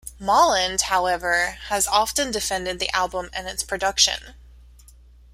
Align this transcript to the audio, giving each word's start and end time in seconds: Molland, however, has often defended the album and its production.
Molland, 0.19 0.81
however, 0.81 1.59
has 1.69 1.85
often 1.85 2.31
defended 2.31 2.79
the 2.79 2.89
album 2.89 3.29
and 3.33 3.47
its 3.47 3.61
production. 3.61 4.33